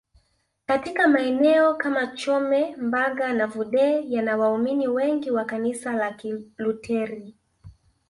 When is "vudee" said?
3.47-4.03